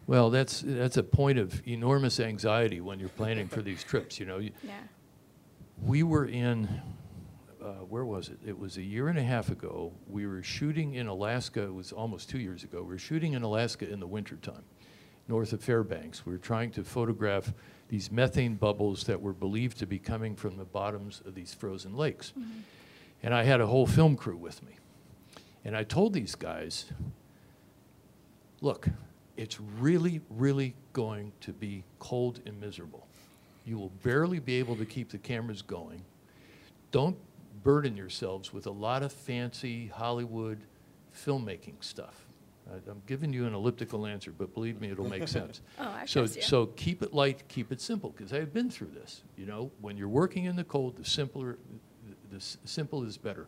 Well, 0.06 0.30
that's, 0.30 0.62
that's 0.64 0.96
a 0.96 1.02
point 1.02 1.38
of 1.38 1.60
enormous 1.68 2.18
anxiety 2.18 2.80
when 2.80 2.98
you're 2.98 3.10
planning 3.10 3.46
for 3.46 3.60
these 3.62 3.84
trips. 3.84 4.18
You 4.18 4.26
know, 4.26 4.38
Yeah. 4.62 4.72
we 5.82 6.02
were 6.02 6.24
in, 6.26 6.68
uh, 7.62 7.72
where 7.88 8.04
was 8.06 8.28
it? 8.30 8.38
It 8.44 8.58
was 8.58 8.78
a 8.78 8.82
year 8.82 9.08
and 9.08 9.18
a 9.18 9.22
half 9.22 9.50
ago. 9.50 9.92
We 10.08 10.26
were 10.26 10.42
shooting 10.42 10.94
in 10.94 11.06
Alaska. 11.08 11.62
It 11.62 11.74
was 11.74 11.92
almost 11.92 12.30
two 12.30 12.38
years 12.38 12.64
ago. 12.64 12.80
We 12.82 12.88
were 12.88 12.98
shooting 12.98 13.34
in 13.34 13.42
Alaska 13.42 13.88
in 13.88 14.00
the 14.00 14.06
wintertime, 14.06 14.64
north 15.28 15.52
of 15.52 15.62
Fairbanks. 15.62 16.26
We 16.26 16.32
were 16.32 16.38
trying 16.38 16.70
to 16.72 16.84
photograph 16.84 17.52
these 17.88 18.10
methane 18.10 18.54
bubbles 18.54 19.04
that 19.04 19.20
were 19.20 19.32
believed 19.32 19.78
to 19.78 19.86
be 19.86 19.98
coming 19.98 20.34
from 20.34 20.56
the 20.56 20.64
bottoms 20.64 21.22
of 21.24 21.34
these 21.34 21.54
frozen 21.54 21.96
lakes. 21.96 22.32
Mm-hmm. 22.38 22.60
And 23.22 23.34
I 23.34 23.44
had 23.44 23.60
a 23.60 23.66
whole 23.66 23.86
film 23.86 24.16
crew 24.16 24.36
with 24.36 24.62
me. 24.62 24.72
And 25.64 25.76
I 25.76 25.84
told 25.84 26.12
these 26.12 26.34
guys, 26.34 26.86
look, 28.60 28.88
it's 29.36 29.60
really, 29.60 30.20
really 30.30 30.74
going 30.92 31.32
to 31.40 31.52
be 31.52 31.84
cold 31.98 32.40
and 32.46 32.60
miserable. 32.60 33.06
You 33.64 33.78
will 33.78 33.92
barely 34.02 34.38
be 34.38 34.56
able 34.56 34.76
to 34.76 34.84
keep 34.84 35.10
the 35.10 35.18
cameras 35.18 35.62
going. 35.62 36.04
Don't 36.90 37.16
burden 37.62 37.96
yourselves 37.96 38.52
with 38.52 38.66
a 38.66 38.70
lot 38.70 39.02
of 39.02 39.12
fancy 39.12 39.88
Hollywood 39.88 40.58
filmmaking 41.14 41.76
stuff. 41.80 42.26
I'm 42.70 43.02
giving 43.06 43.32
you 43.32 43.46
an 43.46 43.54
elliptical 43.54 44.06
answer, 44.06 44.30
but 44.36 44.52
believe 44.54 44.80
me, 44.80 44.90
it'll 44.90 45.08
make 45.08 45.26
sense. 45.28 45.60
Oh, 45.78 45.88
I 45.88 46.06
So, 46.06 46.20
trust 46.20 46.36
you. 46.36 46.42
so 46.42 46.66
keep 46.66 47.02
it 47.02 47.12
light, 47.14 47.46
keep 47.48 47.72
it 47.72 47.80
simple, 47.80 48.10
because 48.10 48.32
I've 48.32 48.52
been 48.52 48.70
through 48.70 48.90
this. 48.94 49.22
You 49.36 49.46
know, 49.46 49.70
when 49.80 49.96
you're 49.96 50.08
working 50.08 50.44
in 50.44 50.56
the 50.56 50.64
cold, 50.64 50.96
the 50.96 51.04
simpler, 51.04 51.58
the 52.30 52.36
s- 52.36 52.58
simple 52.64 53.04
is 53.04 53.16
better. 53.16 53.46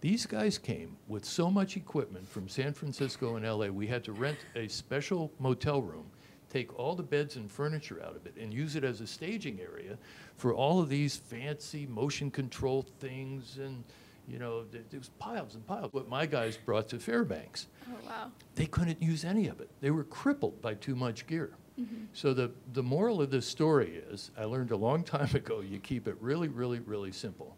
These 0.00 0.26
guys 0.26 0.58
came 0.58 0.96
with 1.08 1.24
so 1.24 1.50
much 1.50 1.76
equipment 1.76 2.28
from 2.28 2.48
San 2.48 2.72
Francisco 2.72 3.34
and 3.36 3.44
LA, 3.44 3.66
we 3.66 3.86
had 3.88 4.04
to 4.04 4.12
rent 4.12 4.38
a 4.54 4.68
special 4.68 5.32
motel 5.40 5.82
room, 5.82 6.06
take 6.50 6.78
all 6.78 6.94
the 6.94 7.02
beds 7.02 7.34
and 7.34 7.50
furniture 7.50 8.00
out 8.04 8.14
of 8.14 8.24
it, 8.24 8.34
and 8.40 8.54
use 8.54 8.76
it 8.76 8.84
as 8.84 9.00
a 9.00 9.06
staging 9.08 9.58
area 9.60 9.98
for 10.36 10.54
all 10.54 10.80
of 10.80 10.88
these 10.88 11.16
fancy 11.16 11.84
motion 11.86 12.30
control 12.30 12.86
things 13.00 13.58
and, 13.58 13.82
you 14.28 14.38
know, 14.38 14.62
th- 14.70 14.84
there 14.90 15.00
was 15.00 15.08
piles 15.18 15.54
and 15.54 15.66
piles. 15.66 15.92
What 15.92 16.08
my 16.08 16.26
guys 16.26 16.56
brought 16.56 16.88
to 16.88 16.98
Fairbanks 16.98 17.66
Oh, 17.90 17.94
wow. 18.06 18.30
they 18.54 18.66
couldn't 18.66 19.02
use 19.02 19.24
any 19.24 19.48
of 19.48 19.60
it. 19.60 19.70
They 19.80 19.90
were 19.90 20.04
crippled 20.04 20.60
by 20.60 20.74
too 20.74 20.94
much 20.94 21.26
gear. 21.26 21.52
Mm-hmm. 21.80 22.04
So 22.12 22.34
the, 22.34 22.50
the 22.74 22.82
moral 22.82 23.22
of 23.22 23.30
this 23.30 23.46
story 23.46 24.02
is, 24.10 24.30
I 24.38 24.44
learned 24.44 24.70
a 24.72 24.76
long 24.76 25.02
time 25.04 25.30
ago, 25.34 25.60
you 25.60 25.78
keep 25.78 26.06
it 26.06 26.16
really, 26.20 26.48
really, 26.48 26.80
really 26.80 27.12
simple. 27.12 27.56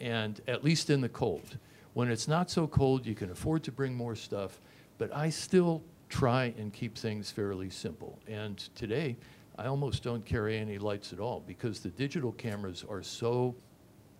And 0.00 0.40
at 0.48 0.64
least 0.64 0.90
in 0.90 1.00
the 1.00 1.08
cold. 1.08 1.58
When 1.94 2.10
it's 2.10 2.28
not 2.28 2.50
so 2.50 2.66
cold, 2.66 3.06
you 3.06 3.14
can 3.14 3.30
afford 3.30 3.62
to 3.64 3.72
bring 3.72 3.94
more 3.94 4.14
stuff, 4.14 4.60
but 4.98 5.14
I 5.14 5.30
still 5.30 5.82
try 6.08 6.54
and 6.58 6.72
keep 6.72 6.96
things 6.96 7.30
fairly 7.30 7.70
simple. 7.70 8.18
And 8.28 8.58
today, 8.74 9.16
I 9.58 9.66
almost 9.66 10.02
don't 10.02 10.24
carry 10.24 10.58
any 10.58 10.78
lights 10.78 11.12
at 11.14 11.20
all 11.20 11.42
because 11.46 11.80
the 11.80 11.88
digital 11.88 12.32
cameras 12.32 12.84
are 12.88 13.02
so 13.02 13.54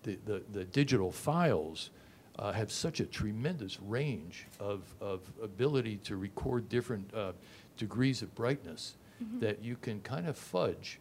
the, 0.07 0.19
the, 0.25 0.43
the 0.53 0.65
digital 0.65 1.13
files 1.13 1.91
uh, 2.39 2.53
have 2.53 2.71
such 2.71 3.01
a 3.01 3.07
tremendous 3.07 3.79
range 3.83 4.47
of, 4.61 4.83
of 5.01 5.21
ability 5.43 5.97
to 5.99 6.17
record 6.17 6.69
different 6.69 7.13
uh, 7.15 7.33
degrees 7.77 8.23
of 8.23 8.35
brightness 8.35 8.97
that 9.41 9.63
you 9.63 9.77
can 9.77 9.99
kind 10.03 10.29
of 10.29 10.37
fudge 10.37 11.01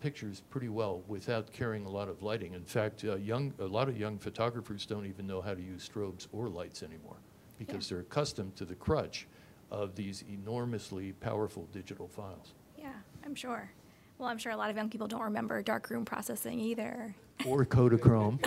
pictures 0.00 0.42
pretty 0.48 0.70
well 0.70 1.02
without 1.08 1.52
carrying 1.52 1.84
a 1.84 1.88
lot 1.90 2.08
of 2.08 2.22
lighting. 2.22 2.54
In 2.54 2.64
fact, 2.64 3.04
uh, 3.04 3.16
young, 3.16 3.52
a 3.58 3.66
lot 3.66 3.86
of 3.88 3.98
young 3.98 4.18
photographers 4.18 4.86
don't 4.86 5.04
even 5.04 5.26
know 5.26 5.42
how 5.42 5.52
to 5.52 5.60
use 5.60 5.86
strobes 5.86 6.26
or 6.32 6.48
lights 6.48 6.82
anymore 6.82 7.16
because 7.58 7.90
they're 7.90 8.00
accustomed 8.00 8.56
to 8.56 8.64
the 8.64 8.74
crutch 8.74 9.26
of 9.70 9.94
these 9.94 10.24
enormously 10.30 11.12
powerful 11.12 11.68
digital 11.72 12.08
files. 12.08 12.54
Yeah, 12.78 12.94
I'm 13.26 13.34
sure. 13.34 13.70
Well, 14.20 14.28
I'm 14.28 14.36
sure 14.36 14.52
a 14.52 14.56
lot 14.56 14.68
of 14.68 14.76
young 14.76 14.90
people 14.90 15.08
don't 15.08 15.22
remember 15.22 15.62
darkroom 15.62 16.04
processing 16.04 16.60
either. 16.60 17.14
or 17.46 17.64
Kodachrome. 17.64 18.38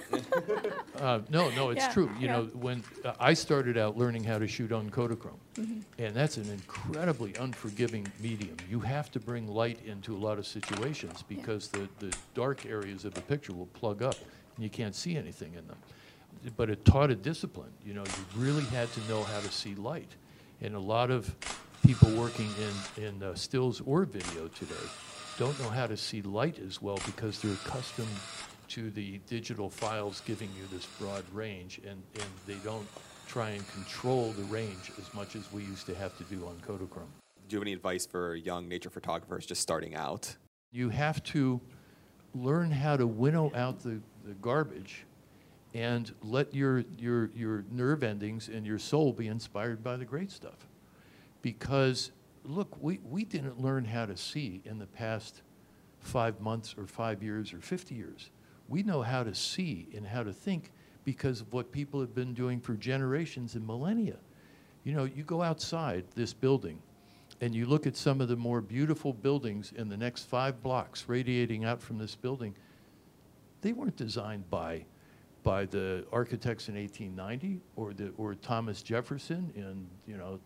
uh, 1.01 1.21
no, 1.31 1.49
no, 1.55 1.71
it's 1.71 1.81
Yeah, 1.85 1.91
true. 1.91 2.11
You 2.19 2.27
yeah. 2.27 2.33
know, 2.33 2.43
when 2.53 2.83
uh, 3.03 3.13
I 3.19 3.33
started 3.33 3.75
out 3.75 3.97
learning 3.97 4.23
how 4.23 4.37
to 4.37 4.47
shoot 4.47 4.71
on 4.71 4.91
Kodachrome, 4.91 5.39
Mm-hmm. 5.55 5.79
and 5.99 6.15
that's 6.15 6.37
an 6.37 6.47
incredibly 6.51 7.33
unforgiving 7.35 8.07
medium. 8.19 8.55
You 8.69 8.79
have 8.81 9.11
to 9.13 9.19
bring 9.19 9.47
light 9.47 9.79
into 9.85 10.15
a 10.15 10.17
lot 10.17 10.37
of 10.37 10.45
situations 10.45 11.23
because 11.27 11.69
the, 11.69 11.87
the 11.99 12.15
dark 12.35 12.67
areas 12.67 13.03
of 13.05 13.15
the 13.15 13.21
picture 13.21 13.53
will 13.53 13.67
plug 13.67 14.01
up 14.03 14.15
and 14.55 14.63
you 14.63 14.69
can't 14.69 14.93
see 14.95 15.15
anything 15.17 15.53
in 15.55 15.65
them. 15.67 15.77
But 16.55 16.69
it 16.69 16.85
taught 16.85 17.09
a 17.09 17.15
discipline. 17.15 17.71
You 17.83 17.95
know, 17.95 18.03
you 18.03 18.41
really 18.43 18.63
had 18.65 18.91
to 18.93 18.99
know 19.09 19.23
how 19.23 19.39
to 19.39 19.49
see 19.51 19.73
light. 19.75 20.09
And 20.61 20.75
a 20.75 20.79
lot 20.79 21.09
of 21.11 21.35
people 21.85 22.09
working 22.11 22.49
in, 22.97 23.03
in 23.03 23.23
uh, 23.23 23.33
stills 23.35 23.81
or 23.85 24.05
video 24.05 24.47
today 24.49 24.75
don't 25.37 25.59
know 25.59 25.69
how 25.69 25.87
to 25.87 25.97
see 25.97 26.21
light 26.21 26.59
as 26.59 26.81
well 26.81 26.99
because 27.05 27.41
they're 27.41 27.53
accustomed 27.53 28.07
to 28.69 28.89
the 28.91 29.19
digital 29.27 29.69
files 29.69 30.21
giving 30.25 30.49
you 30.57 30.63
this 30.71 30.85
broad 30.99 31.23
range 31.33 31.79
and, 31.79 32.01
and 32.15 32.29
they 32.45 32.55
don't 32.63 32.87
try 33.27 33.49
and 33.49 33.67
control 33.69 34.31
the 34.37 34.43
range 34.43 34.91
as 34.99 35.13
much 35.13 35.35
as 35.35 35.51
we 35.51 35.63
used 35.63 35.85
to 35.85 35.95
have 35.95 36.15
to 36.17 36.23
do 36.25 36.45
on 36.45 36.55
Kodachrome. 36.67 37.07
Do 37.47 37.55
you 37.55 37.57
have 37.57 37.63
any 37.63 37.73
advice 37.73 38.05
for 38.05 38.35
young 38.35 38.67
nature 38.67 38.89
photographers 38.89 39.45
just 39.45 39.61
starting 39.61 39.95
out? 39.95 40.35
You 40.71 40.89
have 40.89 41.23
to 41.25 41.61
learn 42.35 42.71
how 42.71 42.97
to 42.97 43.05
winnow 43.05 43.51
out 43.55 43.81
the, 43.81 43.99
the 44.25 44.33
garbage 44.41 45.05
and 45.73 46.13
let 46.21 46.53
your, 46.53 46.83
your, 46.97 47.31
your 47.35 47.65
nerve 47.71 48.03
endings 48.03 48.47
and 48.47 48.65
your 48.65 48.79
soul 48.79 49.11
be 49.13 49.27
inspired 49.27 49.83
by 49.83 49.97
the 49.97 50.05
great 50.05 50.31
stuff. 50.31 50.67
Because, 51.41 52.11
look, 52.45 52.81
we, 52.81 52.99
we 53.09 53.23
didn't 53.23 53.61
learn 53.61 53.85
how 53.85 54.05
to 54.05 54.17
see 54.17 54.61
in 54.65 54.79
the 54.79 54.85
past 54.85 55.41
five 55.99 56.39
months 56.41 56.75
or 56.77 56.85
five 56.85 57.23
years 57.23 57.53
or 57.53 57.59
50 57.59 57.95
years. 57.95 58.29
We 58.67 58.83
know 58.83 59.01
how 59.01 59.23
to 59.23 59.33
see 59.33 59.87
and 59.95 60.05
how 60.05 60.23
to 60.23 60.33
think 60.33 60.71
because 61.03 61.41
of 61.41 61.51
what 61.51 61.71
people 61.71 61.99
have 61.99 62.15
been 62.15 62.33
doing 62.33 62.59
for 62.59 62.73
generations 62.73 63.55
and 63.55 63.65
millennia. 63.65 64.17
You 64.83 64.93
know, 64.93 65.05
you 65.05 65.23
go 65.23 65.41
outside 65.41 66.05
this 66.15 66.33
building 66.33 66.81
and 67.41 67.53
you 67.53 67.65
look 67.65 67.87
at 67.87 67.95
some 67.95 68.21
of 68.21 68.27
the 68.27 68.35
more 68.35 68.61
beautiful 68.61 69.13
buildings 69.13 69.73
in 69.75 69.89
the 69.89 69.97
next 69.97 70.23
five 70.25 70.61
blocks 70.61 71.05
radiating 71.07 71.65
out 71.65 71.81
from 71.81 71.97
this 71.97 72.15
building, 72.15 72.55
they 73.61 73.73
weren't 73.73 73.95
designed 73.97 74.49
by 74.49 74.85
by 75.43 75.65
the 75.65 76.05
architects 76.11 76.69
in 76.69 76.75
1890 76.75 77.59
or, 77.75 77.93
the, 77.93 78.13
or 78.17 78.33
Thomas 78.35 78.81
Jefferson 78.81 79.51
in 79.55 79.85
you 80.07 80.17
know 80.17 80.39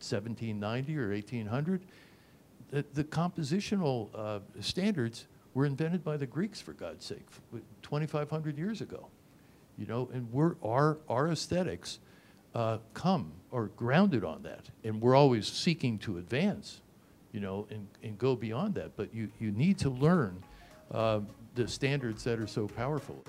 1790 0.00 0.96
or 0.96 1.10
1800. 1.10 1.82
The, 2.70 2.84
the 2.94 3.04
compositional 3.04 4.08
uh, 4.14 4.40
standards 4.60 5.26
were 5.54 5.66
invented 5.66 6.02
by 6.02 6.16
the 6.16 6.26
Greeks, 6.26 6.60
for 6.60 6.72
God's 6.72 7.04
sake, 7.04 7.26
2,500 7.82 8.58
years 8.58 8.80
ago. 8.80 9.08
You 9.78 9.86
know, 9.86 10.08
and 10.12 10.30
we're, 10.32 10.56
our, 10.62 10.98
our 11.08 11.30
aesthetics 11.30 12.00
uh, 12.54 12.78
come 12.92 13.32
or 13.50 13.66
grounded 13.76 14.24
on 14.24 14.42
that, 14.42 14.70
and 14.84 15.00
we're 15.00 15.14
always 15.14 15.46
seeking 15.46 15.98
to 15.98 16.18
advance, 16.18 16.80
you 17.32 17.40
know, 17.40 17.66
and, 17.70 17.86
and 18.02 18.18
go 18.18 18.36
beyond 18.36 18.74
that. 18.74 18.96
But 18.96 19.14
you, 19.14 19.30
you 19.40 19.50
need 19.52 19.78
to 19.78 19.90
learn 19.90 20.42
uh, 20.92 21.20
the 21.54 21.66
standards 21.66 22.24
that 22.24 22.38
are 22.38 22.46
so 22.46 22.66
powerful. 22.66 23.24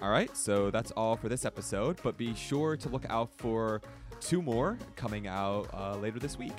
All 0.00 0.10
right, 0.10 0.34
so 0.36 0.70
that's 0.70 0.92
all 0.92 1.16
for 1.16 1.28
this 1.28 1.44
episode, 1.44 1.98
but 2.04 2.16
be 2.16 2.32
sure 2.32 2.76
to 2.76 2.88
look 2.88 3.04
out 3.10 3.30
for 3.36 3.80
two 4.20 4.40
more 4.40 4.78
coming 4.94 5.26
out 5.26 5.68
uh, 5.74 5.96
later 5.96 6.20
this 6.20 6.38
week. 6.38 6.52